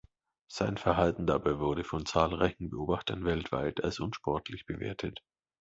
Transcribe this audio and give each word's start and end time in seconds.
Sein 0.47 0.77
Verhalten 0.77 1.27
dabei 1.27 1.59
wurde 1.59 1.83
von 1.83 2.07
zahlreichen 2.07 2.71
Beobachtern 2.71 3.23
weltweit 3.23 3.83
als 3.83 3.99
unsportlich 3.99 4.65
bewertet. 4.65 5.21